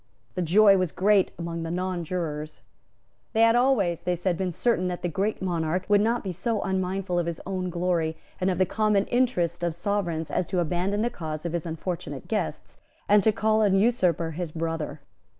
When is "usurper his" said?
13.75-14.51